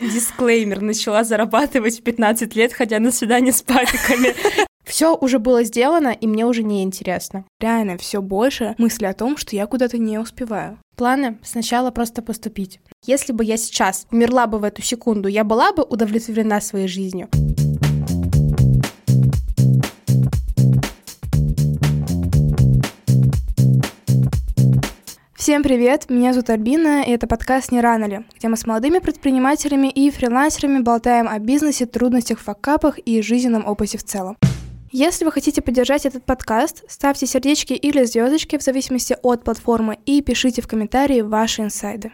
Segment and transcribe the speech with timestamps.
[0.00, 0.80] Дисклеймер.
[0.80, 4.34] Начала зарабатывать в 15 лет, ходя на свидание с папиками.
[4.84, 7.44] Все уже было сделано, и мне уже не интересно.
[7.60, 10.78] Реально, все больше мысли о том, что я куда-то не успеваю.
[10.96, 12.80] Планы сначала просто поступить.
[13.06, 17.28] Если бы я сейчас умерла бы в эту секунду, я была бы удовлетворена своей жизнью.
[25.40, 28.98] Всем привет, меня зовут Альбина, и это подкаст «Не рано ли?», где мы с молодыми
[28.98, 34.36] предпринимателями и фрилансерами болтаем о бизнесе, трудностях, факапах и жизненном опыте в целом.
[34.92, 40.20] Если вы хотите поддержать этот подкаст, ставьте сердечки или звездочки в зависимости от платформы и
[40.20, 42.12] пишите в комментарии ваши инсайды.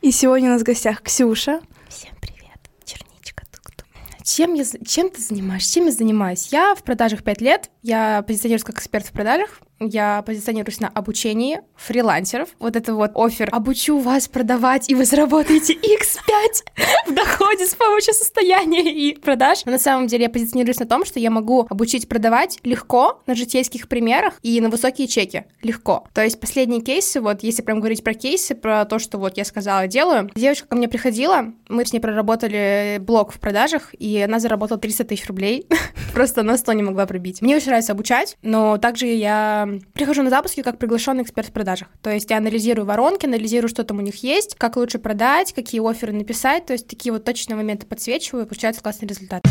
[0.00, 1.60] И сегодня у нас в гостях Ксюша.
[1.90, 3.84] Всем привет, черничка тут.
[4.26, 5.74] Чем, я, чем ты занимаешься?
[5.74, 6.48] Чем я занимаюсь?
[6.50, 11.60] Я в продажах 5 лет, я позиционируюсь как эксперт в продажах, я позиционируюсь на обучении
[11.76, 12.48] фрилансеров.
[12.58, 13.48] Вот это вот офер.
[13.52, 19.64] Обучу вас продавать, и вы заработаете x5 в доходе с помощью состояния и продаж.
[19.64, 23.34] Но на самом деле я позиционируюсь на том, что я могу обучить продавать легко на
[23.34, 25.44] житейских примерах и на высокие чеки.
[25.62, 26.06] Легко.
[26.14, 29.44] То есть последние кейсы, вот если прям говорить про кейсы, про то, что вот я
[29.44, 30.30] сказала, делаю.
[30.34, 35.04] Девочка ко мне приходила, мы с ней проработали блок в продажах, и она заработала 300
[35.04, 35.66] тысяч рублей.
[36.14, 37.42] Просто на 100 не могла пробить.
[37.42, 41.88] Мне очень нравится обучать, но также я прихожу на запуски как приглашенный эксперт в продажах.
[42.02, 45.86] То есть я анализирую воронки, анализирую, что там у них есть, как лучше продать, какие
[45.86, 49.42] оферы написать, то есть такие вот точные моменты подсвечиваю, и получается классный результат.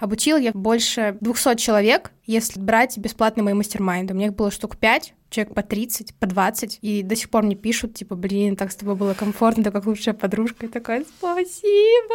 [0.00, 4.12] Обучил я больше 200 человек, если брать бесплатные мои мастер-майнды.
[4.12, 7.44] У меня их было штук 5, человек по 30, по 20, и до сих пор
[7.44, 10.66] мне пишут, типа, блин, так с тобой было комфортно, ты как лучшая подружка.
[10.66, 12.14] И такая, спасибо.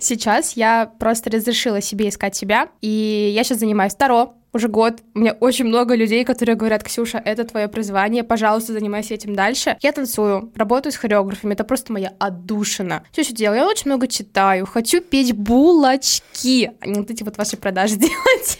[0.00, 5.00] Сейчас я просто разрешила себе искать себя, и я сейчас занимаюсь Таро, уже год.
[5.14, 9.76] У меня очень много людей, которые говорят, Ксюша, это твое призвание, пожалуйста, занимайся этим дальше.
[9.80, 13.04] Я танцую, работаю с хореографами, это просто моя отдушина.
[13.12, 13.60] Что еще делаю?
[13.60, 18.58] Я очень много читаю, хочу петь булочки, а не вот эти вот ваши продажи делать.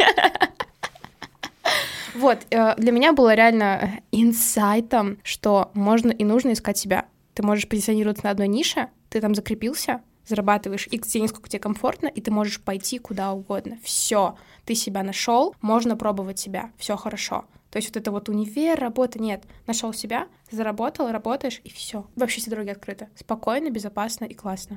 [2.14, 7.06] Вот, э, для меня было реально инсайтом, что можно и нужно искать себя.
[7.34, 12.08] Ты можешь позиционироваться на одной нише, ты там закрепился, зарабатываешь X денег, сколько тебе комфортно,
[12.08, 13.78] и ты можешь пойти куда угодно.
[13.82, 14.36] Все,
[14.68, 17.46] ты себя нашел, можно пробовать себя, все хорошо.
[17.70, 19.44] То есть вот это вот универ, работа, нет.
[19.66, 22.06] Нашел себя, заработал, работаешь, и все.
[22.16, 23.08] Вообще все дороги открыты.
[23.16, 24.76] Спокойно, безопасно и классно.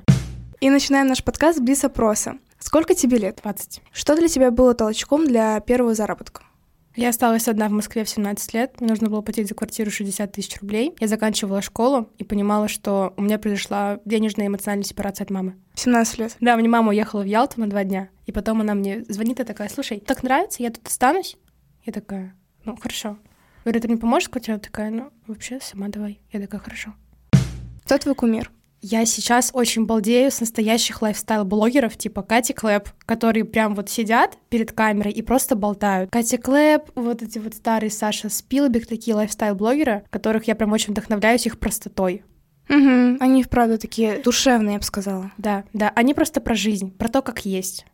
[0.60, 2.38] И начинаем наш подкаст с блиц-опроса.
[2.58, 3.40] Сколько тебе лет?
[3.42, 3.82] 20.
[3.92, 6.42] Что для тебя было толчком для первого заработка?
[6.94, 8.80] Я осталась одна в Москве в 17 лет.
[8.80, 10.94] Мне нужно было платить за квартиру 60 тысяч рублей.
[11.00, 15.56] Я заканчивала школу и понимала, что у меня произошла денежная и эмоциональная сепарация от мамы.
[15.74, 16.36] 17 лет?
[16.40, 18.10] Да, мне мама уехала в Ялту на два дня.
[18.26, 21.38] И потом она мне звонит и такая, слушай, так нравится, я тут останусь?
[21.84, 23.16] Я такая, ну, хорошо.
[23.64, 24.60] Говорю, ты мне поможешь с квартирой?
[24.60, 26.20] Такая, ну, вообще, сама давай.
[26.30, 26.92] Я такая, хорошо.
[27.84, 28.52] Кто твой кумир?
[28.84, 34.72] Я сейчас очень балдею с настоящих лайфстайл-блогеров, типа Кати Клэп, которые прям вот сидят перед
[34.72, 36.10] камерой и просто болтают.
[36.10, 41.46] Катя Клэп, вот эти вот старые Саша Спилбек, такие лайфстайл-блогеры, которых я прям очень вдохновляюсь
[41.46, 42.24] их простотой.
[42.68, 45.30] Угу, они вправду такие душевные, я бы сказала.
[45.38, 47.86] Да, да, они просто про жизнь, про то, как есть.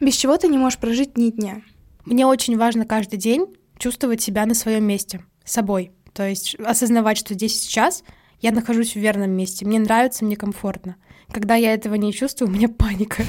[0.00, 1.60] Без чего ты не можешь прожить ни дня?
[2.06, 5.92] Мне очень важно каждый день чувствовать себя на своем месте, собой.
[6.14, 8.02] То есть осознавать, что здесь сейчас—
[8.40, 10.96] я нахожусь в верном месте, мне нравится, мне комфортно.
[11.32, 13.24] Когда я этого не чувствую, у меня паника.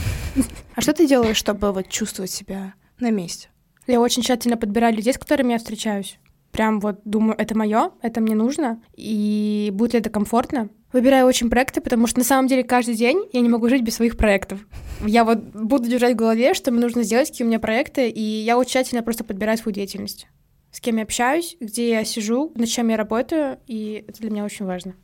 [0.76, 3.50] А что ты делаешь, чтобы вот чувствовать себя на месте?
[3.88, 6.20] Я очень тщательно подбираю людей, с которыми я встречаюсь.
[6.52, 10.70] Прям вот думаю, это мое, это мне нужно, и будет ли это комфортно.
[10.94, 13.96] Выбираю очень проекты, потому что на самом деле каждый день я не могу жить без
[13.96, 14.60] своих проектов.
[15.06, 18.22] Я вот буду держать в голове, что мне нужно сделать, какие у меня проекты, и
[18.22, 20.28] я очень тщательно просто подбираю свою деятельность
[20.72, 24.46] с кем я общаюсь, где я сижу, над чем я работаю, и это для меня
[24.46, 24.96] очень важно.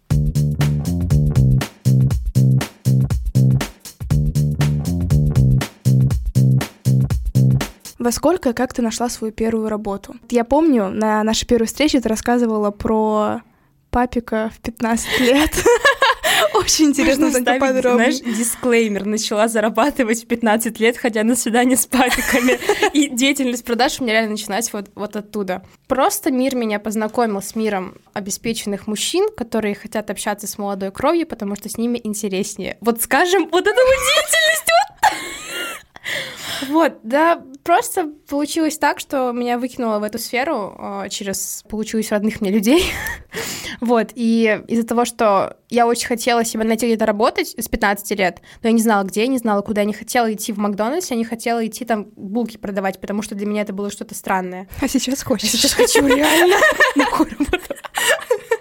[8.03, 10.16] Во сколько как ты нашла свою первую работу?
[10.29, 13.42] Я помню, на нашей первой встрече ты рассказывала про
[13.92, 15.51] папика в 15 лет.
[16.53, 18.12] Очень интересно так подробно.
[18.12, 19.06] Знаешь, дисклеймер.
[19.06, 22.59] Начала зарабатывать в 15 лет, ходя на свидание с папиками.
[22.94, 25.63] И деятельность продаж у меня реально началась вот, вот оттуда.
[25.88, 31.56] Просто мир меня познакомил с миром обеспеченных мужчин, которые хотят общаться с молодой кровью, потому
[31.56, 32.77] что с ними интереснее.
[32.81, 34.74] Вот скажем, вот эту вот деятельность
[36.69, 42.41] вот да, просто получилось так, что меня выкинуло в эту сферу э, через, получилось, родных
[42.41, 42.86] мне людей.
[43.83, 48.41] Вот, и из-за того, что я очень хотела себе найти где-то работать с 15 лет,
[48.62, 49.81] но я не знала, где, не знала, куда.
[49.81, 53.35] Я не хотела идти в Макдональдс, я не хотела идти там булки продавать, потому что
[53.35, 54.69] для меня это было что-то странное.
[54.80, 55.51] А сейчас хочешь?
[55.51, 56.56] Сейчас хочу, реально.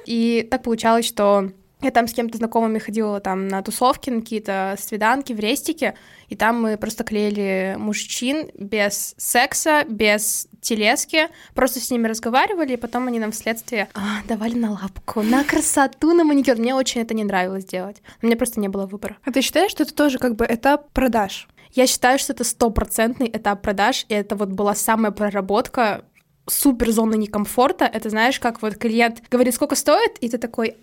[0.07, 1.53] И так получалось, что
[1.83, 5.95] я там с кем-то знакомыми ходила там на тусовки, на какие-то свиданки в рестике,
[6.29, 12.77] и там мы просто клеили мужчин без секса, без телески, просто с ними разговаривали, и
[12.77, 16.57] потом они нам вследствие а, давали на лапку, на красоту, на маникюр.
[16.57, 18.01] Мне очень это не нравилось делать.
[18.23, 19.19] У меня просто не было выбора.
[19.25, 21.49] А ты считаешь, что это тоже как бы этап продаж?
[21.73, 26.05] Я считаю, что это стопроцентный этап продаж, и это вот была самая проработка
[26.49, 27.85] супер зона некомфорта.
[27.85, 30.77] Это знаешь, как вот клиент говорит, сколько стоит, и ты такой,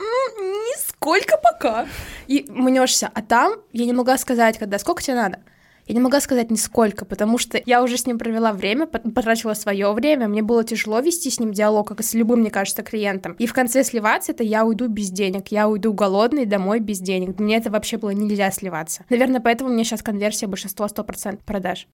[0.00, 1.86] нисколько пока.
[2.26, 3.10] И мнешься.
[3.12, 5.40] А там я не могла сказать, когда сколько тебе надо.
[5.86, 9.92] Я не могла сказать нисколько, потому что я уже с ним провела время, потратила свое
[9.92, 13.34] время, мне было тяжело вести с ним диалог, как и с любым, мне кажется, клиентом.
[13.38, 17.38] И в конце сливаться это я уйду без денег, я уйду голодный домой без денег.
[17.38, 19.04] Мне это вообще было нельзя сливаться.
[19.10, 21.86] Наверное, поэтому меня сейчас конверсия большинство 100% продаж.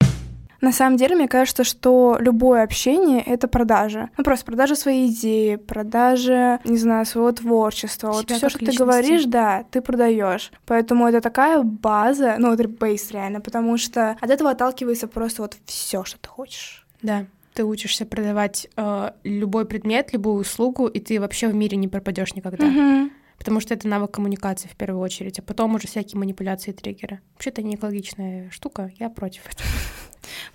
[0.62, 4.10] На самом деле, мне кажется, что любое общение— это продажа.
[4.16, 8.12] Ну, просто продажа своей идеи, продажа, не знаю, своего творчества.
[8.12, 8.78] вот все, что личности.
[8.78, 10.52] ты говоришь, да, ты продаешь.
[10.64, 15.56] Поэтому это такая база, ну, это бейс реально, потому что от этого отталкивается просто вот
[15.66, 16.86] все, что ты хочешь.
[17.02, 21.86] Да ты учишься продавать э, любой предмет, любую услугу, и ты вообще в мире не
[21.86, 22.64] пропадешь никогда.
[22.64, 23.10] Mm-hmm.
[23.36, 27.20] Потому что это навык коммуникации в первую очередь, а потом уже всякие манипуляции и триггеры.
[27.34, 29.68] Вообще-то не экологичная штука, я против этого.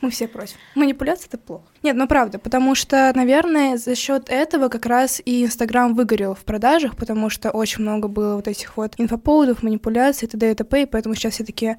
[0.02, 0.56] Мы все против.
[0.76, 1.66] Манипуляция это плохо.
[1.84, 6.44] Нет, ну правда, потому что, наверное, за счет этого как раз и Инстаграм выгорел в
[6.44, 10.52] продажах, потому что очень много было вот этих вот инфоповодов, манипуляций, т.д.
[10.52, 10.84] и т.п.
[10.84, 11.78] И поэтому сейчас все такие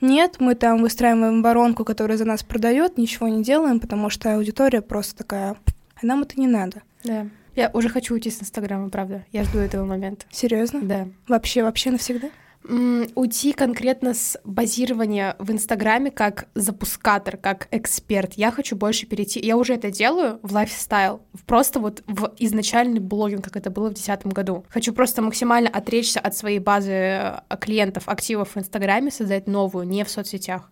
[0.00, 4.80] нет, мы там выстраиваем воронку, которая за нас продает, ничего не делаем, потому что аудитория
[4.80, 5.56] просто такая,
[5.94, 6.82] а нам это не надо.
[7.04, 7.26] Да.
[7.54, 9.24] Я уже хочу уйти с Инстаграма, правда.
[9.32, 10.24] Я жду этого момента.
[10.30, 10.80] Серьезно?
[10.82, 11.08] Да.
[11.28, 12.28] Вообще, вообще навсегда?
[12.68, 18.34] Уйти конкретно с базирования в Инстаграме как запускатор, как эксперт.
[18.34, 19.40] Я хочу больше перейти.
[19.40, 23.94] Я уже это делаю в лайфстайл, просто вот в изначальный блогинг, как это было в
[23.94, 24.64] 2010 году.
[24.68, 30.04] Хочу просто максимально отречься от своей базы э, клиентов, активов в Инстаграме, создать новую, не
[30.04, 30.70] в соцсетях.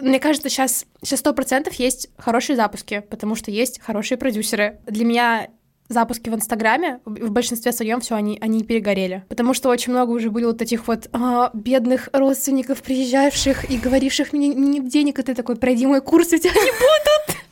[0.00, 4.78] Мне кажется, сейчас сто процентов есть хорошие запуски, потому что есть хорошие продюсеры.
[4.86, 5.48] Для меня
[5.88, 9.24] запуски в Инстаграме, в большинстве своем все они, они перегорели.
[9.28, 14.32] Потому что очень много уже было вот этих вот а, бедных родственников, приезжавших и говоривших
[14.32, 17.36] мне нет денег, и ты такой, пройди мой курс, у тебя не будут.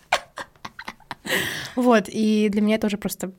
[1.75, 3.33] Вот, и для меня тоже просто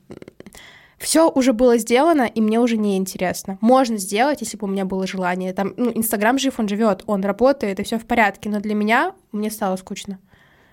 [0.98, 3.58] все уже было сделано, и мне уже не интересно.
[3.60, 5.52] Можно сделать, если бы у меня было желание.
[5.52, 8.48] Там, ну, Инстаграм жив, он живет, он работает, и все в порядке.
[8.48, 10.18] Но для меня мне стало скучно.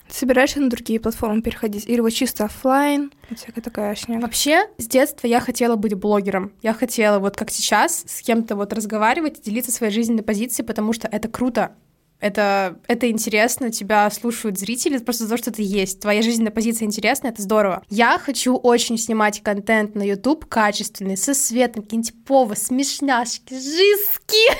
[0.08, 1.88] Собираешься на другие платформы переходить?
[1.88, 3.12] Или вот чисто офлайн?
[3.34, 4.20] Всякая такая шня.
[4.20, 6.52] Вообще, с детства я хотела быть блогером.
[6.62, 11.08] Я хотела, вот как сейчас, с кем-то вот разговаривать, делиться своей жизненной позицией, потому что
[11.08, 11.74] это круто.
[12.20, 16.00] Это, это интересно, тебя слушают зрители просто за то, что ты есть.
[16.00, 17.82] Твоя жизненная позиция интересна, это здорово.
[17.90, 24.56] Я хочу очень снимать контент на YouTube качественный, со светом, какие-нибудь повы, смешняшки, жиски.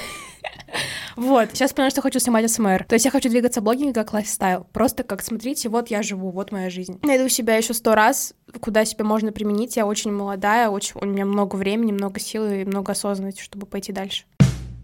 [1.17, 2.85] Вот, сейчас поняла, что хочу снимать СМР.
[2.89, 4.67] То есть я хочу двигаться в блогинге как лайфстайл.
[4.73, 6.99] Просто как, смотрите, вот я живу, вот моя жизнь.
[7.03, 9.77] Найду себя еще сто раз, куда себя можно применить.
[9.77, 13.93] Я очень молодая, очень, у меня много времени, много сил и много осознанности, чтобы пойти
[13.93, 14.25] дальше.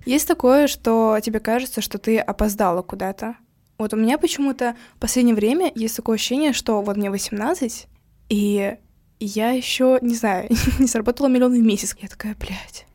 [0.07, 3.37] Есть такое, что тебе кажется, что ты опоздала куда-то?
[3.79, 7.87] Вот у меня почему-то в последнее время есть такое ощущение, что вот мне 18,
[8.29, 8.77] и
[9.19, 10.49] я еще, не знаю,
[10.79, 11.97] не заработала миллион в месяц.
[12.00, 12.87] Я такая, блядь,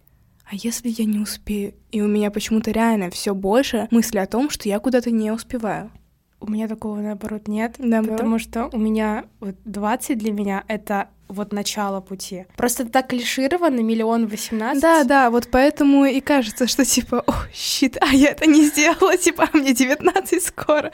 [0.49, 1.73] а если я не успею?
[1.91, 5.91] И у меня почему-то реально все больше мысли о том, что я куда-то не успеваю.
[6.39, 11.09] У меня такого, наоборот, нет, да, потому что у меня вот 20 для меня— это
[11.27, 12.45] вот начало пути.
[12.55, 14.81] Просто так клишировано, миллион восемнадцать.
[14.81, 19.17] Да, да, вот поэтому и кажется, что типа, о, щит, а я это не сделала,
[19.17, 20.91] типа, а мне 19 скоро.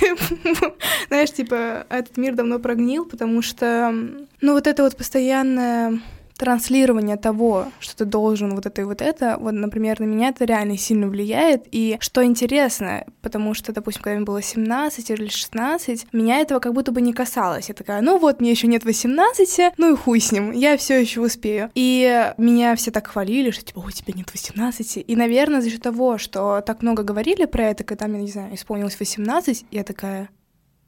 [1.08, 3.92] Знаешь, типа, этот мир давно прогнил, потому что,
[4.40, 6.00] ну, вот это вот постоянное
[6.42, 10.44] транслирование того, что ты должен вот это и вот это, вот, например, на меня это
[10.44, 11.68] реально сильно влияет.
[11.70, 16.72] И что интересно, потому что, допустим, когда мне было 17 или 16, меня этого как
[16.74, 17.68] будто бы не касалось.
[17.68, 21.00] Я такая, ну вот, мне еще нет 18, ну и хуй с ним, я все
[21.00, 21.70] еще успею.
[21.76, 25.04] И меня все так хвалили, что типа, ой, тебе нет 18.
[25.06, 28.52] И, наверное, за счет того, что так много говорили про это, когда мне, не знаю,
[28.52, 30.28] исполнилось 18, я такая,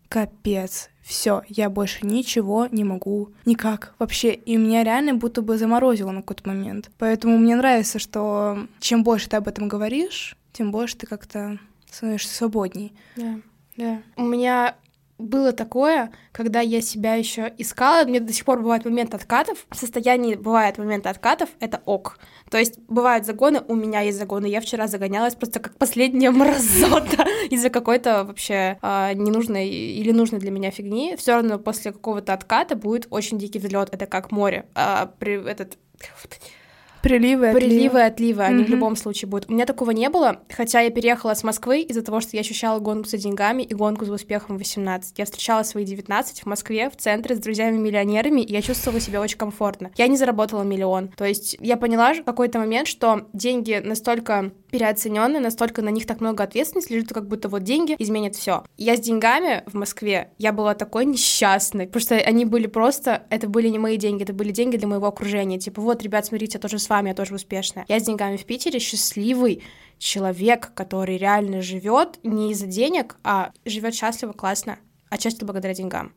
[0.08, 4.32] капец, все, я больше ничего не могу, никак вообще.
[4.32, 6.90] И меня реально будто бы заморозило на какой-то момент.
[6.98, 11.58] Поэтому мне нравится, что чем больше ты об этом говоришь, тем больше ты как-то
[11.90, 12.94] становишься свободней.
[13.16, 13.40] Да,
[13.76, 14.02] да.
[14.16, 14.76] У меня
[15.18, 19.66] было такое, когда я себя еще искала, мне до сих пор бывает момент откатов.
[19.70, 22.18] В состоянии бывает момент откатов, это ок.
[22.50, 24.46] То есть бывают загоны, у меня есть загоны.
[24.46, 30.50] Я вчера загонялась просто как последняя мразота из-за какой-то вообще э, ненужной или нужной для
[30.50, 31.14] меня фигни.
[31.16, 33.90] Все равно после какого-то отката будет очень дикий взлет.
[33.92, 34.66] Это как море.
[34.74, 35.78] А, при, этот
[37.04, 37.68] Приливы, отливы.
[37.68, 38.66] Приливы, отливы, они mm-hmm.
[38.66, 39.50] в любом случае будут.
[39.50, 42.78] У меня такого не было, хотя я переехала с Москвы из-за того, что я ощущала
[42.78, 45.18] гонку за деньгами и гонку за успехом в 18.
[45.18, 49.36] Я встречала свои 19 в Москве, в центре, с друзьями-миллионерами, и я чувствовала себя очень
[49.36, 49.90] комфортно.
[49.98, 51.08] Я не заработала миллион.
[51.08, 56.20] То есть я поняла в какой-то момент, что деньги настолько переоценены, настолько на них так
[56.20, 58.64] много ответственности лежит, как будто вот деньги изменят все.
[58.76, 63.46] Я с деньгами в Москве, я была такой несчастной, потому что они были просто, это
[63.46, 65.60] были не мои деньги, это были деньги для моего окружения.
[65.60, 67.84] Типа, вот, ребят, смотрите, я тоже с вами, я тоже успешная.
[67.88, 69.62] Я с деньгами в Питере счастливый
[69.98, 74.78] человек, который реально живет не из-за денег, а живет счастливо, классно,
[75.10, 76.12] отчасти благодаря деньгам.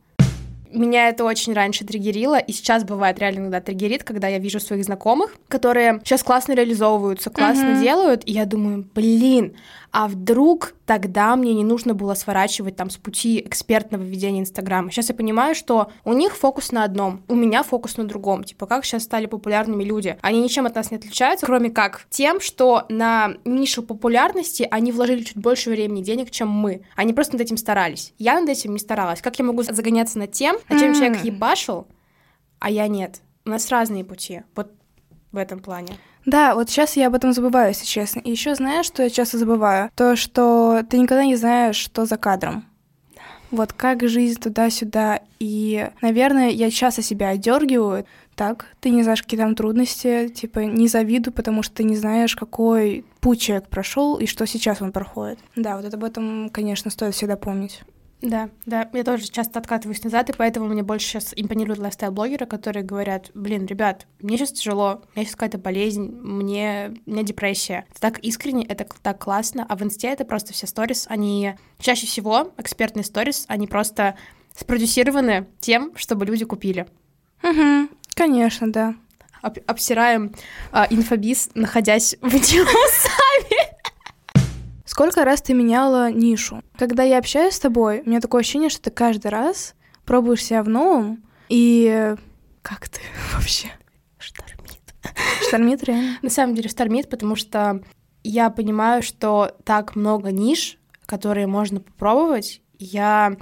[0.72, 4.84] Меня это очень раньше триггерило, и сейчас бывает реально иногда триггерит, когда я вижу своих
[4.84, 7.82] знакомых, которые сейчас классно реализовываются, классно mm-hmm.
[7.82, 9.54] делают, и я думаю, блин,
[9.90, 14.90] а вдруг тогда мне не нужно было сворачивать там с пути экспертного ведения Инстаграма.
[14.90, 18.44] Сейчас я понимаю, что у них фокус на одном, у меня фокус на другом.
[18.44, 20.18] Типа, как сейчас стали популярными люди.
[20.22, 25.22] Они ничем от нас не отличаются, кроме как тем, что на нишу популярности они вложили
[25.22, 26.82] чуть больше времени и денег, чем мы.
[26.96, 28.14] Они просто над этим старались.
[28.18, 29.20] Я над этим не старалась.
[29.20, 31.86] Как я могу загоняться над тем, на чем человек ебашил,
[32.58, 33.20] а я нет?
[33.44, 34.42] У нас разные пути.
[34.54, 34.72] Вот
[35.32, 35.96] в этом плане.
[36.26, 38.20] Да, вот сейчас я об этом забываю, если честно.
[38.20, 39.90] И еще знаешь, что я часто забываю?
[39.94, 42.66] То, что ты никогда не знаешь, что за кадром.
[43.50, 45.20] Вот как жизнь туда-сюда.
[45.38, 48.04] И, наверное, я часто себя одергиваю.
[48.34, 52.36] Так, ты не знаешь, какие там трудности, типа, не завидую, потому что ты не знаешь,
[52.36, 55.38] какой путь человек прошел и что сейчас он проходит.
[55.56, 57.80] Да, вот это об этом, конечно, стоит всегда помнить.
[58.20, 62.82] Да, да, я тоже часто откатываюсь назад, и поэтому мне больше сейчас импонируют лайфстайл-блогеры, которые
[62.82, 67.86] говорят, блин, ребят, мне сейчас тяжело, у меня сейчас какая-то болезнь, мне, у меня депрессия.
[67.90, 72.06] Это так искренне, это так классно, а в инсте это просто все сторис, они чаще
[72.06, 74.16] всего, экспертные сторис, они просто
[74.56, 76.88] спродюсированы тем, чтобы люди купили.
[77.44, 78.94] Угу, конечно, да.
[79.42, 80.34] Об обсираем
[80.72, 83.17] а, инфобиз, находясь в сами.
[84.98, 86.60] Сколько раз ты меняла нишу?
[86.76, 90.64] Когда я общаюсь с тобой, у меня такое ощущение, что ты каждый раз пробуешь себя
[90.64, 92.16] в новом, и
[92.62, 93.00] как ты
[93.32, 93.68] вообще?
[94.18, 94.80] Штормит.
[95.46, 96.18] Штормит реально?
[96.20, 97.80] На самом деле штормит, потому что
[98.24, 103.36] я понимаю, что так много ниш, которые можно попробовать, я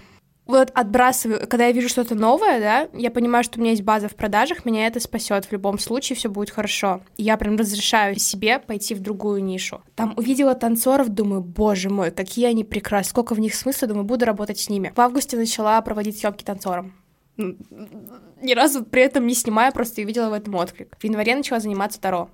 [0.46, 4.08] вот отбрасываю, когда я вижу что-то новое, да, я понимаю, что у меня есть база
[4.08, 7.00] в продажах, меня это спасет в любом случае, все будет хорошо.
[7.16, 9.82] я прям разрешаю себе пойти в другую нишу.
[9.94, 14.24] Там увидела танцоров, думаю, боже мой, какие они прекрасны, сколько в них смысла, думаю, буду
[14.24, 14.92] работать с ними.
[14.94, 16.92] В августе начала проводить съемки танцором.
[17.36, 20.96] Ни разу при этом не снимая, просто увидела в этом отклик.
[20.98, 22.30] В январе начала заниматься Таро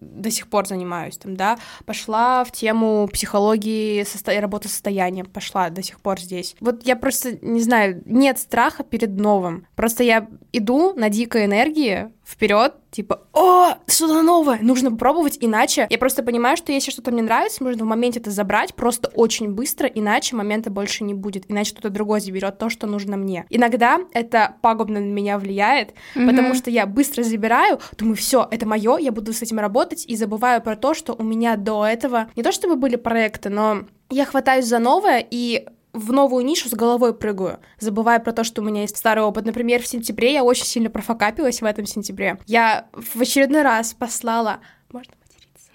[0.00, 4.38] до сих пор занимаюсь, там, да, пошла в тему психологии состо...
[4.40, 6.56] работы с состоянием, пошла до сих пор здесь.
[6.60, 9.66] Вот я просто, не знаю, нет страха перед новым.
[9.74, 15.98] Просто я иду на дикой энергии вперед, типа, о, что-то новое, нужно попробовать, иначе я
[15.98, 19.88] просто понимаю, что если что-то мне нравится, нужно в моменте это забрать просто очень быстро,
[19.88, 23.46] иначе момента больше не будет, иначе кто-то другой заберет то, что нужно мне.
[23.48, 26.26] Иногда это пагубно на меня влияет, mm-hmm.
[26.26, 30.14] потому что я быстро забираю, думаю, все, это мое, я буду с этим работать и
[30.14, 34.24] забываю про то, что у меня до этого не то чтобы были проекты, но я
[34.24, 38.64] хватаюсь за новое и в новую нишу с головой прыгаю, забывая про то, что у
[38.64, 39.44] меня есть старый опыт.
[39.44, 42.38] Например, в сентябре я очень сильно профокапилась в этом сентябре.
[42.46, 44.60] Я в очередной раз послала...
[44.92, 45.12] Можно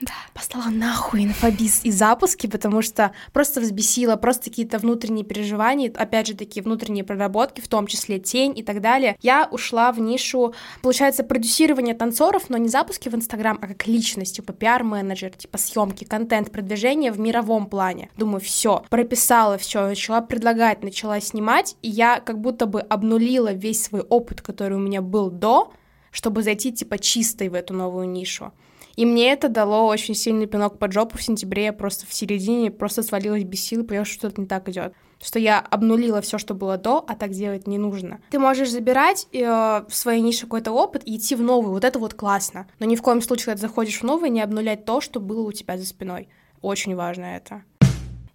[0.05, 0.13] да.
[0.33, 6.35] Послала нахуй инфобиз и запуски, потому что просто взбесила, просто какие-то внутренние переживания, опять же,
[6.35, 9.17] такие внутренние проработки, в том числе тень и так далее.
[9.21, 14.35] Я ушла в нишу, получается, продюсирования танцоров, но не запуски в Инстаграм, а как личность,
[14.35, 18.09] типа пиар-менеджер, типа съемки, контент, продвижение в мировом плане.
[18.17, 23.83] Думаю, все, прописала все, начала предлагать, начала снимать, и я как будто бы обнулила весь
[23.83, 25.71] свой опыт, который у меня был до,
[26.11, 28.51] чтобы зайти типа чистой в эту новую нишу.
[28.95, 31.65] И мне это дало очень сильный пинок под жопу в сентябре.
[31.65, 34.93] Я просто в середине просто свалилась без сил поняла, что что-то не так идет.
[35.21, 38.19] Что я обнулила все, что было до, а так делать не нужно.
[38.29, 39.39] Ты можешь забирать э,
[39.87, 41.71] в своей нише какой-то опыт и идти в новый.
[41.71, 42.67] Вот это вот классно.
[42.79, 45.47] Но ни в коем случае, когда ты заходишь в новый, не обнулять то, что было
[45.47, 46.27] у тебя за спиной.
[46.61, 47.63] Очень важно это.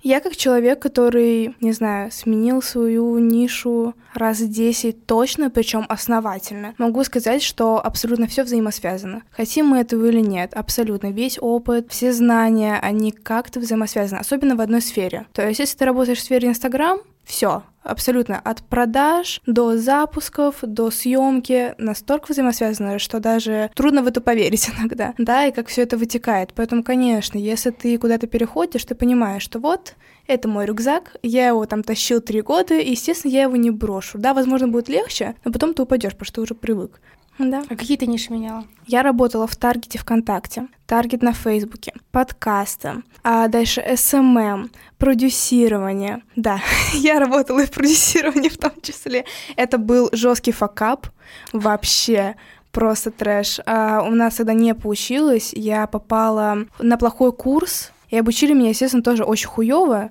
[0.03, 7.03] Я как человек, который, не знаю, сменил свою нишу раз 10 точно, причем основательно, могу
[7.03, 9.23] сказать, что абсолютно все взаимосвязано.
[9.33, 14.61] Хотим мы этого или нет, абсолютно весь опыт, все знания, они как-то взаимосвязаны, особенно в
[14.61, 15.27] одной сфере.
[15.33, 20.91] То есть, если ты работаешь в сфере Инстаграм, Все, абсолютно от продаж до запусков, до
[20.91, 25.99] съемки настолько взаимосвязано, что даже трудно в это поверить иногда, да, и как все это
[25.99, 26.55] вытекает.
[26.55, 29.95] Поэтому, конечно, если ты куда-то переходишь, ты понимаешь, что вот
[30.27, 34.17] это мой рюкзак, я его там тащил три года, и, естественно, я его не брошу.
[34.17, 36.99] Да, возможно, будет легче, но потом ты упадешь, потому что ты уже привык.
[37.39, 37.63] Да.
[37.69, 38.65] А какие ты ниши меняла?
[38.87, 46.23] Я работала в Таргете ВКонтакте, Таргет на Фейсбуке, подкасты, а дальше SMM, продюсирование.
[46.37, 46.61] Да,
[46.95, 49.25] я работала и в продюсировании в том числе.
[49.57, 51.09] Это был жесткий факап
[51.53, 52.37] вообще
[52.73, 53.61] просто трэш.
[53.67, 55.53] А у нас тогда не получилось.
[55.55, 60.11] Я попала на плохой курс, и обучили меня, естественно, тоже очень хуево.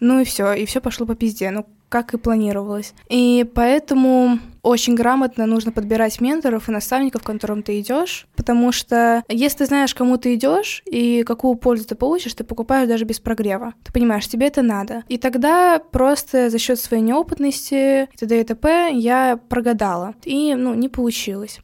[0.00, 1.50] Ну и все, и все пошло по пизде.
[1.50, 2.94] Ну, как и планировалось.
[3.08, 9.22] И поэтому очень грамотно нужно подбирать менторов и наставников, к которым ты идешь, потому что
[9.28, 13.20] если ты знаешь, кому ты идешь и какую пользу ты получишь, ты покупаешь даже без
[13.20, 13.74] прогрева.
[13.84, 15.04] Ты понимаешь, тебе это надо.
[15.08, 18.40] И тогда просто за счет своей неопытности и т.д.
[18.40, 18.90] и т.п.
[18.94, 20.14] я прогадала.
[20.24, 21.60] И, ну, не получилось.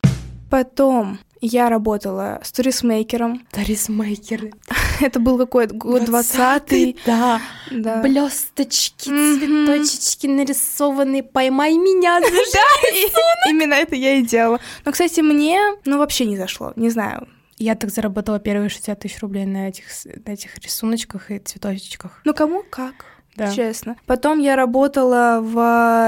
[0.50, 3.47] Потом я работала сторисмейкером.
[3.52, 4.52] Сторисмейкеры.
[5.00, 7.40] Это был какой-то год 20 Да.
[7.70, 8.02] да.
[8.02, 11.23] Блесточки, цветочечки нарисованные.
[11.23, 12.20] Поймай меня.
[12.52, 14.61] Да, именно это я и делала.
[14.85, 16.73] Но, кстати, мне, ну, вообще не зашло.
[16.76, 17.28] Не знаю,
[17.59, 19.85] я так заработала первые 60 тысяч рублей на этих,
[20.26, 22.20] на этих рисуночках и цветочечках.
[22.25, 23.04] Ну, кому как
[23.40, 23.52] да.
[23.52, 23.97] честно.
[24.06, 25.56] Потом я работала в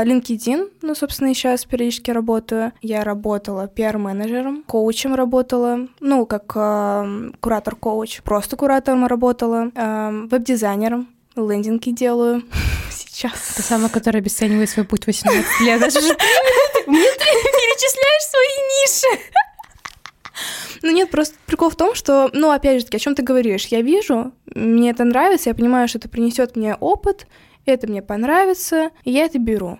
[0.04, 2.72] LinkedIn, ну, собственно, и сейчас периодически работаю.
[2.80, 11.90] Я работала пиар-менеджером, коучем работала, ну, как э, куратор-коуч, просто куратором работала, э, веб-дизайнером, лендинги
[11.90, 12.42] делаю
[12.90, 13.54] сейчас.
[13.56, 15.80] Та самая, которая обесценивает свой путь 18 лет.
[16.86, 19.41] Мне перечисляешь свои ниши.
[20.82, 23.66] Ну нет, просто прикол в том, что, ну, опять же таки, о чем ты говоришь?
[23.66, 27.26] Я вижу, мне это нравится, я понимаю, что это принесет мне опыт,
[27.64, 29.78] это мне понравится, и я это беру.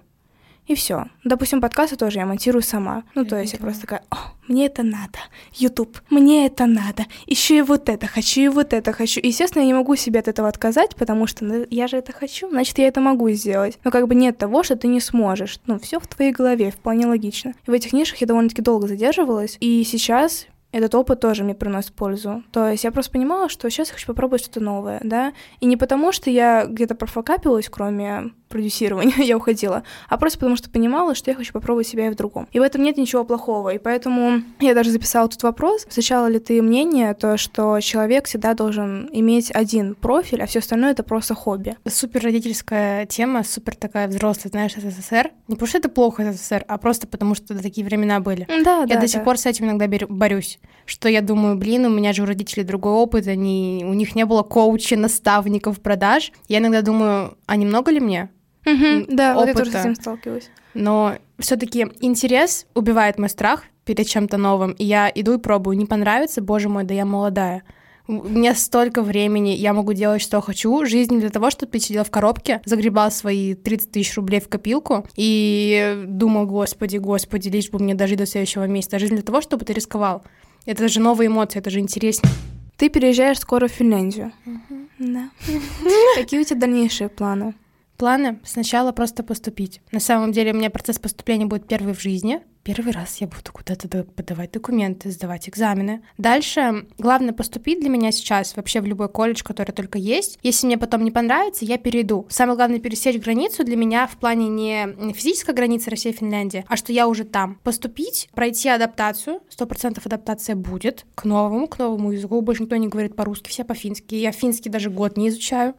[0.69, 1.07] И все.
[1.25, 3.03] Допустим, подкасты тоже я монтирую сама.
[3.17, 4.17] Ну, то есть я просто такая, о,
[4.47, 5.19] мне это надо.
[5.53, 7.07] YouTube, мне это надо.
[7.27, 9.21] Еще и вот это хочу, и вот это хочу.
[9.21, 12.13] И, естественно, я не могу себе от этого отказать, потому что ну, я же это
[12.13, 13.79] хочу, значит, я это могу сделать.
[13.83, 15.59] Но как бы нет того, что ты не сможешь.
[15.67, 17.55] Ну, все в твоей голове, вполне логично.
[17.67, 19.57] И в этих нишах я довольно-таки долго задерживалась.
[19.59, 22.43] И сейчас этот опыт тоже мне приносит пользу.
[22.51, 25.77] То есть я просто понимала, что сейчас я хочу попробовать что-то новое, да, и не
[25.77, 31.31] потому, что я где-то профокапилась, кроме продюсирования, я уходила, а просто потому, что понимала, что
[31.31, 32.47] я хочу попробовать себя и в другом.
[32.53, 36.39] И в этом нет ничего плохого, и поэтому я даже записала тут вопрос, встречала ли
[36.39, 41.35] ты мнение, то, что человек всегда должен иметь один профиль, а все остальное— это просто
[41.35, 41.77] хобби.
[41.89, 45.31] Супер родительская тема, супер такая взрослая, знаешь, СССР.
[45.49, 48.47] Не потому что это плохо СССР, а просто потому что такие времена были.
[48.47, 49.07] Да, я да, до да.
[49.07, 52.65] сих пор с этим иногда борюсь что я думаю, блин, у меня же у родителей
[52.65, 56.33] другой опыт, они, у них не было коуча, наставников продаж.
[56.49, 58.31] Я иногда думаю, а немного ли мне?
[58.65, 59.39] Угу, да, опыта?
[59.39, 60.51] вот я тоже с этим сталкиваюсь.
[60.75, 65.77] Но все-таки интерес убивает мой страх перед чем-то новым, и я иду и пробую.
[65.77, 67.65] Не понравится, боже мой, да я молодая.
[68.09, 70.85] У меня столько времени, я могу делать, что хочу.
[70.85, 75.07] Жизнь для того, чтобы ты сидел в коробке, загребал свои 30 тысяч рублей в копилку
[75.17, 78.99] и думал, господи, господи, лишь бы мне дожить до следующего месяца.
[78.99, 80.25] Жизнь для того, чтобы ты рисковал.
[80.67, 82.33] Это же новые эмоции, это же интереснее.
[82.77, 84.33] Ты переезжаешь скоро в Финляндию.
[84.47, 84.81] Угу.
[84.99, 85.31] Да.
[86.17, 87.55] Какие у тебя дальнейшие планы?
[88.03, 89.81] Планы сначала просто поступить.
[89.93, 92.41] На самом деле у меня процесс поступления будет первый в жизни.
[92.65, 96.03] Первый раз я буду куда-то подавать документы, сдавать экзамены.
[96.19, 100.41] Дальше главное поступить для меня сейчас вообще в любой колледж, который только есть.
[100.43, 102.27] Если мне потом не понравится, я перейду.
[102.29, 107.07] Самое главное пересечь границу для меня в плане не физической границы Россия-Финляндия, а что я
[107.07, 107.61] уже там.
[107.63, 112.41] Поступить, пройти адаптацию, сто процентов адаптация будет к новому, к новому языку.
[112.41, 114.17] Больше никто не говорит по-русски, все по-фински.
[114.17, 115.77] Я финский даже год не изучаю.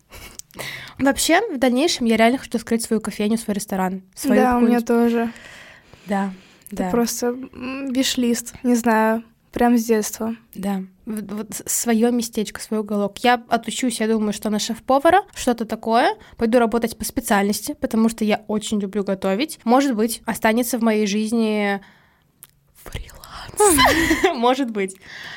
[1.00, 4.04] Вообще, в дальнейшем я реально хочу открыть свою кофейню, свой ресторан.
[4.16, 5.32] Свою да, у меня тоже.
[6.06, 6.32] Да.
[6.72, 6.90] Это да.
[6.90, 10.36] просто виш-лист, не знаю, прям с детства.
[10.56, 13.20] Да, вот, свое местечко, свой уголок.
[13.20, 16.16] Я отучусь, я думаю, что на шеф-повара, что-то такое.
[16.38, 19.60] Пойду работать по специальности, потому что я очень люблю готовить.
[19.64, 21.82] Может быть, останется в моей жизни
[22.84, 23.23] фриланс.
[24.36, 24.96] Может быть.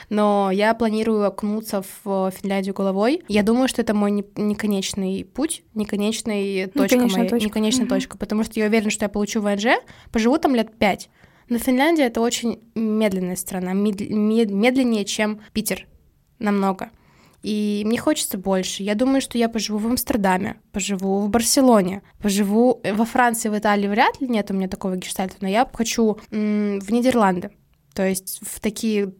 [0.08, 3.22] Но я планирую окунуться в Финляндию головой.
[3.28, 8.66] Я думаю, что это мой неконечный путь, неконечная точка моя, неконечная точка, потому что я
[8.66, 9.78] уверена, что я получу ВНЖ,
[10.12, 11.08] поживу там лет пять.
[11.48, 15.86] Но Финляндия— это очень медленная страна, медленнее, чем Питер,
[16.38, 16.90] намного.
[17.42, 18.82] И мне хочется больше.
[18.82, 23.86] Я думаю, что я поживу в Амстердаме, поживу в Барселоне, поживу во Франции, в Италии
[23.86, 26.34] вряд ли нет у меня такого гештальта, но я хочу в
[26.92, 27.52] Нидерланды.
[27.96, 29.14] То есть в такие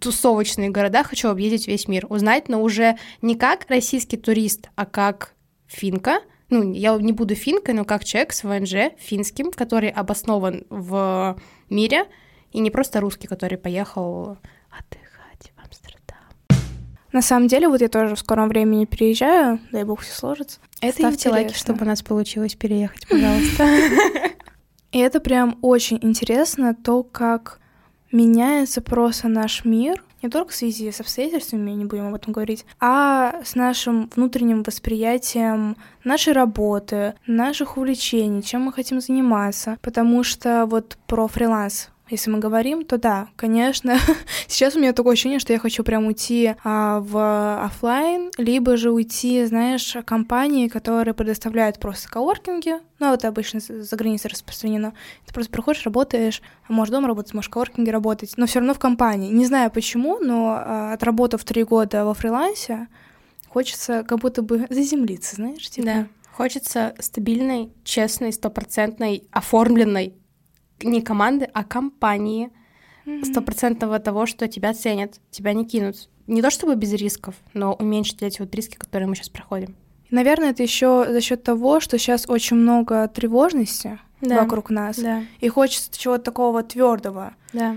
[0.00, 5.34] тусовочные города хочу объездить весь мир, узнать, но уже не как российский турист, а как
[5.66, 11.40] финка, ну, я не буду финкой, но как человек с ВНЖ финским, который обоснован в
[11.70, 12.04] мире,
[12.52, 14.36] и не просто русский, который поехал
[14.70, 16.60] отдыхать в Амстердам.
[17.12, 20.60] На самом деле, вот я тоже в скором времени переезжаю, дай бог все сложится.
[20.82, 21.32] Это Ставьте интересно.
[21.32, 23.66] лайки, чтобы у нас получилось переехать, пожалуйста.
[24.92, 27.60] И это прям очень интересно, то, как
[28.12, 32.64] меняется просто наш мир, не только в связи с обстоятельствами, не будем об этом говорить,
[32.80, 39.78] а с нашим внутренним восприятием нашей работы, наших увлечений, чем мы хотим заниматься.
[39.80, 43.98] Потому что вот про фриланс если мы говорим, то да, конечно.
[44.46, 48.90] Сейчас у меня такое ощущение, что я хочу прям уйти а, в офлайн, либо же
[48.90, 52.76] уйти, знаешь, компании, которые предоставляют просто коворкинги.
[52.98, 54.94] Ну, это обычно за границей распространено.
[55.26, 58.74] Ты просто приходишь, работаешь, а можешь дома работать, можешь в коворкинге работать, но все равно
[58.74, 59.30] в компании.
[59.30, 62.88] Не знаю почему, но а, отработав три года во фрилансе,
[63.48, 65.86] хочется как будто бы заземлиться, знаешь, типа.
[65.86, 66.06] Да.
[66.32, 70.14] Хочется стабильной, честной, стопроцентной, оформленной
[70.82, 72.50] не команды, а компании
[73.24, 74.02] стопроцентного mm-hmm.
[74.02, 76.08] того, что тебя ценят, тебя не кинут.
[76.26, 79.74] Не то чтобы без рисков, но уменьшить эти вот риски, которые мы сейчас проходим.
[80.10, 84.42] Наверное, это еще за счет того, что сейчас очень много тревожности да.
[84.42, 84.98] вокруг нас.
[84.98, 85.22] Да.
[85.40, 87.34] И хочется чего-то такого твердого.
[87.52, 87.76] Да.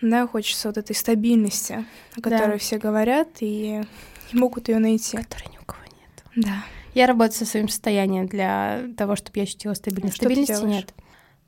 [0.00, 1.84] Да, хочется вот этой стабильности,
[2.16, 2.58] о которой да.
[2.58, 3.82] все говорят, и
[4.32, 5.16] не могут ее найти.
[5.16, 6.44] Которой ни у кого нет.
[6.44, 6.64] Да.
[6.94, 10.16] Я работаю со своим состоянием для того, чтобы я ощутила стабильность.
[10.16, 10.92] Что Стабильности нет.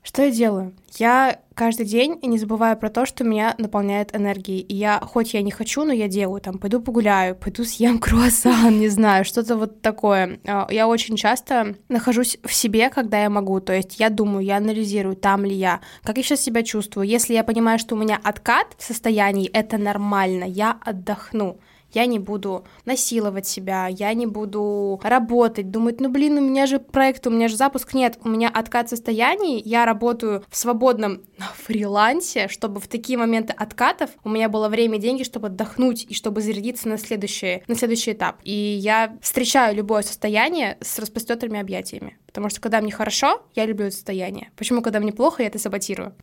[0.05, 0.75] Что я делаю?
[0.97, 4.59] Я каждый день не забываю про то, что меня наполняет энергией.
[4.59, 6.39] И я, хоть я не хочу, но я делаю.
[6.41, 10.39] Там, пойду погуляю, пойду съем круассан, не знаю, что-то вот такое.
[10.45, 13.59] А, я очень часто нахожусь в себе, когда я могу.
[13.61, 17.07] То есть я думаю, я анализирую, там ли я, как я сейчас себя чувствую.
[17.07, 21.57] Если я понимаю, что у меня откат в состоянии, это нормально, я отдохну
[21.95, 26.79] я не буду насиловать себя, я не буду работать, думать, ну блин, у меня же
[26.79, 31.23] проект, у меня же запуск, нет, у меня откат состояний, я работаю в свободном
[31.55, 36.13] фрилансе, чтобы в такие моменты откатов у меня было время и деньги, чтобы отдохнуть и
[36.13, 38.39] чтобы зарядиться на следующий, на следующий этап.
[38.43, 42.17] И я встречаю любое состояние с распростертыми объятиями.
[42.35, 44.51] Потому что когда мне хорошо, я люблю это состояние.
[44.57, 46.13] Почему, когда мне плохо, я это саботирую?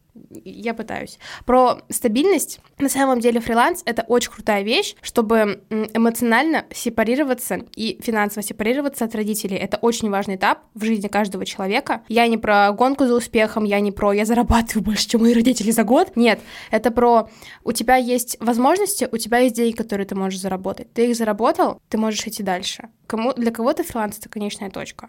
[0.45, 1.19] Я пытаюсь.
[1.47, 2.61] Про стабильность.
[2.79, 9.15] На самом деле фриланс— это очень крутая вещь, чтобы эмоционально сепарироваться и финансово сепарироваться от
[9.15, 9.57] родителей.
[9.57, 12.03] Это очень важный этап в жизни каждого человека.
[12.09, 15.71] Я не про гонку за успехом, я не про «я зарабатываю больше, чем мои родители
[15.71, 16.15] за год».
[16.15, 17.31] Нет, это про
[17.65, 20.93] у тебя есть возможности, у тебя есть деньги, которые ты можешь заработать.
[20.93, 22.91] Ты их заработал, ты можешь идти дальше.
[23.07, 25.09] Кому, для кого-то фриланс— это конечная точка.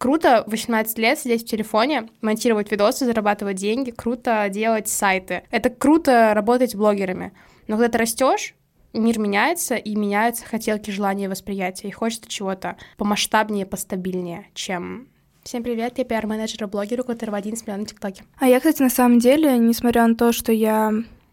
[0.00, 5.42] Круто в 18 лет сидеть в телефоне, монтировать видосы, зарабатывать деньги, круто делать сайты.
[5.50, 7.34] Это круто работать блогерами.
[7.68, 8.54] Но когда ты растешь,
[8.94, 15.08] мир меняется, и меняются хотелки, желания, восприятия, и хочется чего-то помасштабнее, постабильнее, чем
[15.42, 18.24] Всем привет, я пиар-менеджер и блогер, у которого 11 миллионов в ТикТоке.
[18.38, 20.92] А я, кстати, на самом деле, несмотря на то, что я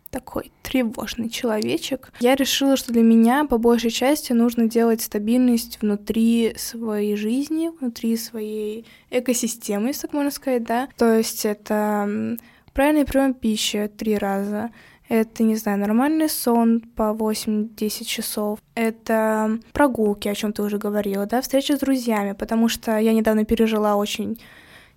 [0.10, 2.12] такой тревожный человечек.
[2.20, 8.17] Я решила, что для меня по большей части нужно делать стабильность внутри своей жизни, внутри
[8.17, 10.88] своей экосистемы, если так можно сказать, да.
[10.98, 12.38] То есть это
[12.74, 14.72] правильный прием пищи три раза,
[15.10, 18.60] это, не знаю, нормальный сон по 8-10 часов.
[18.76, 23.46] Это прогулки, о чем ты уже говорила, да, встречи с друзьями, потому что я недавно
[23.46, 24.38] пережила очень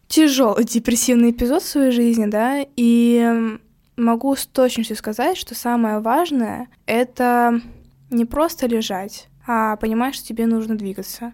[0.08, 3.58] тяжелый депрессивный эпизод в своей жизни, да, и
[4.00, 7.60] могу с точностью сказать, что самое важное— это
[8.10, 11.32] не просто лежать, а понимать, что тебе нужно двигаться.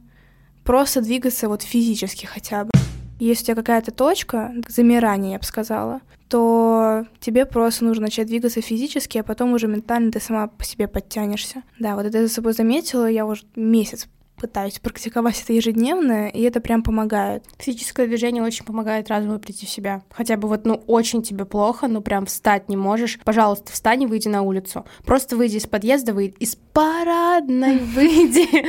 [0.65, 2.71] Просто двигаться вот физически хотя бы.
[3.19, 8.61] Если у тебя какая-то точка замирания, я бы сказала, то тебе просто нужно начать двигаться
[8.61, 11.63] физически, а потом уже ментально ты сама по себе подтянешься.
[11.79, 16.43] Да, вот это я за собой заметила, я уже месяц пытаюсь практиковать это ежедневно, и
[16.43, 17.45] это прям помогает.
[17.59, 20.03] Физическое движение очень помогает разуму прийти в себя.
[20.11, 23.19] Хотя бы вот, ну, очень тебе плохо, ну, прям встать не можешь.
[23.25, 24.85] Пожалуйста, встань и выйди на улицу.
[25.05, 28.67] Просто выйди из подъезда, выйди из парадной, выйди.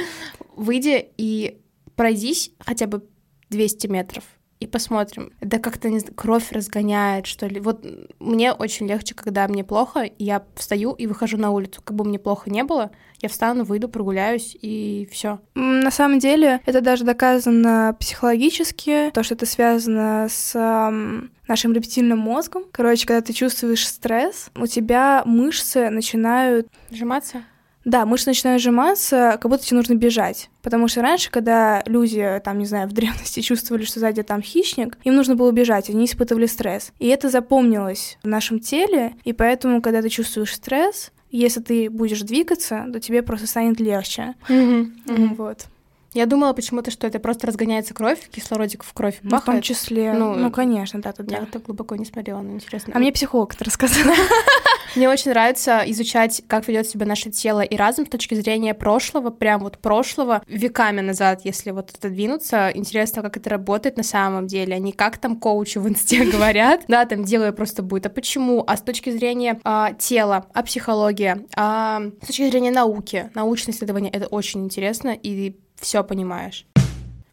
[0.56, 1.62] Выйди и
[1.96, 3.04] пройдись хотя бы
[3.50, 4.24] 200 метров
[4.60, 5.32] и посмотрим.
[5.40, 7.60] Это как-то не знаю, кровь разгоняет, что ли.
[7.60, 7.86] Вот
[8.20, 11.82] мне очень легче, когда мне плохо, я встаю и выхожу на улицу.
[11.84, 12.92] Как бы мне плохо не было,
[13.22, 15.40] я встану, выйду, прогуляюсь, и все.
[15.56, 22.20] На самом деле, это даже доказано психологически, то, что это связано с эм, нашим рептильным
[22.20, 22.66] мозгом.
[22.72, 26.68] Короче, когда ты чувствуешь стресс, у тебя мышцы начинают...
[26.92, 27.44] Сжиматься?
[27.88, 30.50] Да, мышцы начинают сжиматься, как будто тебе нужно бежать.
[30.62, 34.98] Потому что раньше, когда люди, там, не знаю, в древности чувствовали, что сзади там хищник,
[35.06, 36.92] им нужно было бежать, они испытывали стресс.
[37.00, 42.20] И это запомнилось в нашем теле, и поэтому, когда ты чувствуешь стресс, если ты будешь
[42.24, 44.36] двигаться, то тебе просто станет легче.
[44.50, 44.92] Mm-hmm.
[45.06, 45.36] Mm-hmm.
[45.36, 45.68] Вот.
[46.14, 50.12] Я думала почему-то, что это просто разгоняется кровь, кислородик в кровь ну, В том числе.
[50.12, 51.46] Ну, ну конечно, да, тут Я да.
[51.46, 52.92] так глубоко не смотрела, но интересно.
[52.96, 54.14] А мне психолог это рассказала.
[54.96, 59.30] Мне очень нравится изучать, как ведет себя наше тело и разум с точки зрения прошлого,
[59.30, 62.72] прям вот прошлого, веками назад, если вот это двинуться.
[62.74, 66.86] Интересно, как это работает на самом деле, а не как там коучи в инсте говорят,
[66.88, 71.46] да, там делаю просто будет, а почему, а с точки зрения а, тела, а психология,
[71.56, 76.66] а с точки зрения науки, научные исследования, это очень интересно, и все понимаешь.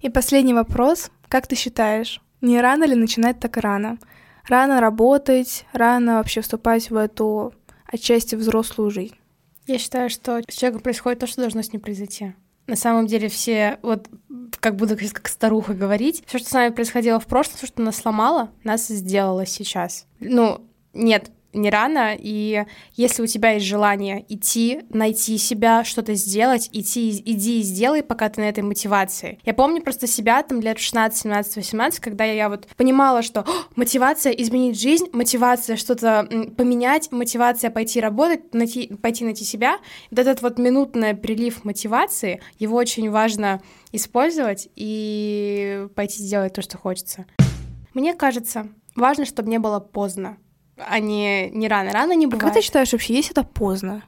[0.01, 1.11] И последний вопрос.
[1.29, 3.99] Как ты считаешь, не рано ли начинать так рано?
[4.47, 7.55] Рано работать, рано вообще вступать в эту
[7.87, 9.17] отчасти взрослую жизнь?
[9.67, 12.35] Я считаю, что с человеком происходит то, что должно с ним произойти.
[12.67, 14.09] На самом деле все, вот
[14.61, 17.97] как буду как старуха говорить, все, что с нами происходило в прошлом, все, что нас
[17.97, 20.07] сломало, нас сделало сейчас.
[20.21, 22.64] Ну, нет, не рано, и
[22.95, 28.29] если у тебя есть желание идти, найти себя, что-то сделать, идти, иди и сделай, пока
[28.29, 29.38] ты на этой мотивации.
[29.45, 33.45] Я помню просто себя там лет 16, 17, 18, когда я вот понимала, что
[33.77, 39.79] мотивация изменить жизнь, мотивация что-то поменять, мотивация пойти работать, найти, пойти найти себя.
[40.11, 43.62] Вот этот вот минутный прилив мотивации, его очень важно
[43.93, 47.27] использовать и пойти сделать то, что хочется.
[47.95, 50.37] Мне кажется, важно, чтобы не было поздно
[50.77, 51.93] а не, не рано.
[51.93, 52.43] Рано не бывает.
[52.43, 54.03] А как ты считаешь вообще, есть это поздно?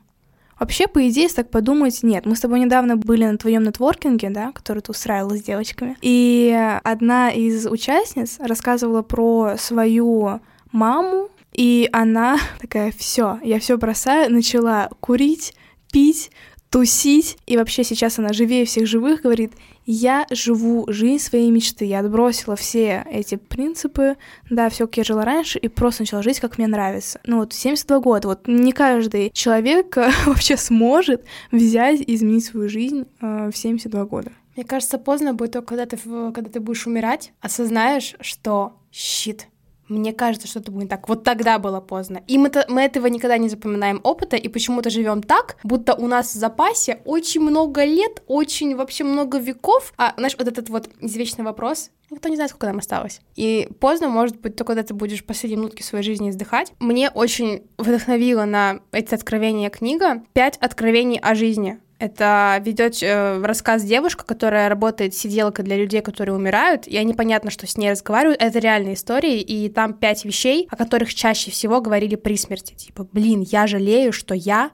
[0.58, 2.24] Вообще, по идее, если так подумать, нет.
[2.24, 5.96] Мы с тобой недавно были на твоем нетворкинге, да, который ты устраивала с девочками.
[6.00, 10.40] И одна из участниц рассказывала про свою
[10.72, 15.54] маму, и она такая, все, я все бросаю, начала курить,
[15.92, 16.30] пить,
[16.76, 17.38] тусить.
[17.46, 19.54] И вообще сейчас она живее всех живых, говорит,
[19.86, 21.86] я живу жизнь своей мечты.
[21.86, 24.16] Я отбросила все эти принципы,
[24.50, 27.18] да, все, как я жила раньше, и просто начала жить, как мне нравится.
[27.24, 33.06] Ну вот 72 года, вот не каждый человек вообще сможет взять и изменить свою жизнь
[33.22, 34.32] э, в 72 года.
[34.54, 39.48] Мне кажется, поздно будет только когда ты, когда ты будешь умирать, осознаешь, что щит,
[39.88, 41.08] мне кажется, что это будет так.
[41.08, 42.22] Вот тогда было поздно.
[42.26, 46.34] И мы, мы этого никогда не запоминаем опыта, и почему-то живем так, будто у нас
[46.34, 49.92] в запасе очень много лет, очень вообще много веков.
[49.96, 53.20] А, знаешь, вот этот вот извечный вопрос, Никто не знает, сколько нам осталось.
[53.34, 56.72] И поздно, может быть, только когда ты будешь последние минутки своей жизни издыхать.
[56.78, 61.80] Мне очень вдохновила на эти откровения книга «Пять откровений о жизни».
[61.98, 67.66] Это ведет э, рассказ девушка, которая работает сиделкой для людей, которые умирают, и непонятно, что
[67.66, 68.40] с ней разговаривают.
[68.42, 72.74] Это реальные истории, и там пять вещей, о которых чаще всего говорили при смерти.
[72.74, 74.72] Типа, блин, я жалею, что я...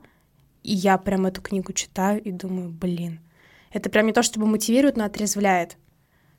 [0.64, 3.20] И я прям эту книгу читаю и думаю, блин.
[3.72, 5.76] Это прям не то, чтобы мотивирует, но отрезвляет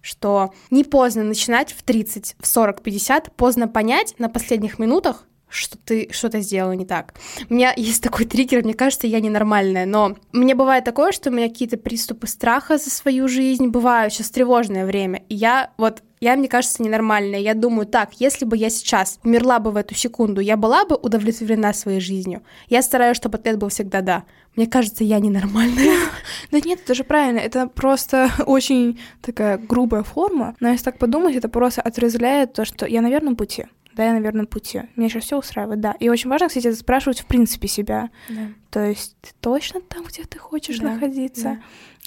[0.03, 5.77] что не поздно начинать в 30, в 40, 50, поздно понять на последних минутах, что
[5.77, 7.13] ты что-то сделала не так.
[7.49, 11.33] У меня есть такой триггер, мне кажется, я ненормальная, но мне бывает такое, что у
[11.33, 16.37] меня какие-то приступы страха за свою жизнь бывают, сейчас тревожное время, и я вот я,
[16.37, 17.39] мне кажется, ненормальная.
[17.39, 20.95] Я думаю, так, если бы я сейчас умерла бы в эту секунду, я была бы
[20.95, 22.43] удовлетворена своей жизнью.
[22.69, 24.23] Я стараюсь, чтобы ответ был всегда «да».
[24.55, 25.97] Мне кажется, я ненормальная.
[26.51, 27.39] Да нет, это же правильно.
[27.39, 30.55] Это просто очень такая грубая форма.
[30.61, 34.13] Но если так подумать, это просто отрезвляет то, что я на верном пути да, я
[34.13, 34.83] на верном пути.
[34.95, 35.93] Меня сейчас все устраивает, да.
[35.99, 38.09] И очень важно, кстати, спрашивать в принципе себя.
[38.29, 38.49] Да.
[38.69, 41.43] То есть ты точно там, где ты хочешь да, находиться.
[41.43, 41.59] Да.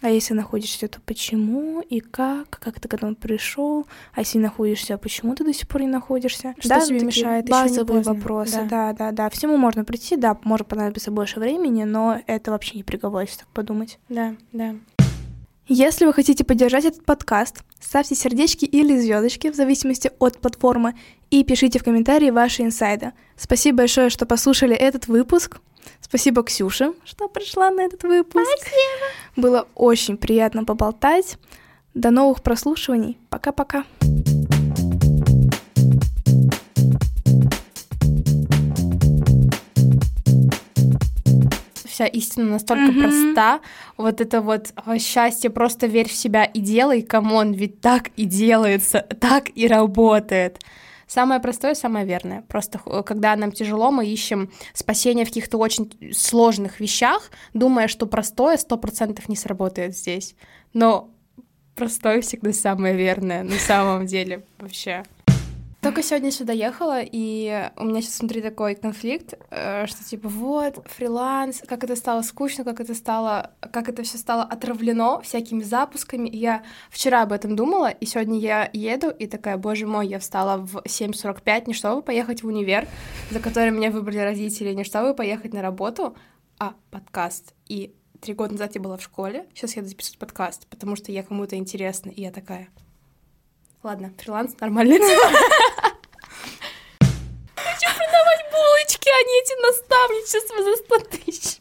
[0.03, 2.51] А если находишься, то почему и как?
[2.51, 3.87] Как ты к этому пришел?
[4.12, 6.55] А если находишься, почему ты до сих пор не находишься?
[6.59, 7.49] Что да, тебе мешает?
[7.49, 8.92] Базовые вопросы, да.
[8.92, 9.31] да, да, да.
[9.31, 13.49] Всему можно прийти, да, может понадобиться больше времени, но это вообще не приговор, если так
[13.49, 13.99] подумать.
[14.11, 14.75] Да, да.
[15.69, 20.95] Если вы хотите поддержать этот подкаст, ставьте сердечки или звездочки в зависимости от платформы
[21.31, 23.13] и пишите в комментарии ваши инсайды.
[23.37, 25.59] Спасибо большое, что послушали этот выпуск.
[26.01, 28.47] Спасибо Ксюше, что пришла на этот выпуск.
[28.61, 28.79] Спасибо.
[29.35, 31.37] Было очень приятно поболтать.
[31.95, 33.19] До новых прослушиваний.
[33.29, 33.85] Пока-пока.
[41.97, 43.03] Вся истина настолько mm-hmm.
[43.03, 43.61] проста.
[43.97, 48.27] Вот это вот счастье, просто верь в себя и делай, come on, ведь так и
[48.27, 50.61] делается, так и работает.
[51.07, 52.43] Самое простое, самое верное.
[52.43, 58.59] Просто когда нам тяжело, мы ищем спасение в каких-то очень сложных вещах, думая, что простое
[58.59, 60.35] сто процентов не сработает здесь.
[60.75, 61.09] Но
[61.77, 65.03] простое всегда самое верное на самом деле вообще.
[65.81, 70.85] Только сегодня сюда ехала, и у меня сейчас внутри такой конфликт, э, что типа вот,
[70.87, 76.29] фриланс, как это стало скучно, как это стало, как это все стало отравлено всякими запусками.
[76.29, 80.19] И я вчера об этом думала, и сегодня я еду, и такая, боже мой, я
[80.19, 82.89] встала в 7.45, не чтобы поехать в универ,
[83.31, 86.17] за который меня выбрали родители, не чтобы поехать на работу,
[86.59, 87.55] а подкаст.
[87.69, 91.23] И Три года назад я была в школе, сейчас я записываю подкаст, потому что я
[91.23, 92.69] кому-то интересна, и я такая.
[93.83, 95.39] Ладно, фриланс нормальная тема.
[97.57, 101.61] Хочу продавать булочки, а не эти наставничества за 100 тысяч.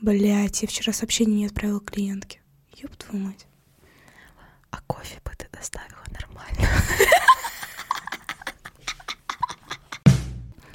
[0.00, 2.40] Блять, я вчера сообщение не отправила клиентке.
[2.76, 3.46] Ёб твою мать.
[4.70, 6.68] А кофе бы ты доставила нормально.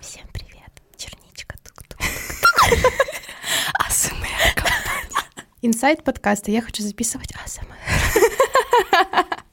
[0.02, 0.72] Всем привет.
[0.98, 2.00] Черничка тук-тук.
[3.86, 5.30] АСМР компания.
[5.62, 6.50] Инсайт подкаста.
[6.50, 7.99] Я хочу записывать АСМР.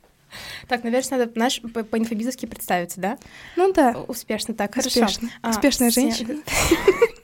[0.68, 3.18] Так, наверное, надо наш по-инфобизовски представиться, да?
[3.54, 3.92] Ну да.
[4.08, 5.04] Успешно, так, хорошо.
[5.44, 6.42] Успешная А, все- женщина.